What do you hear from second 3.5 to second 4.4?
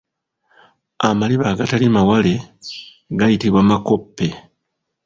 Makope.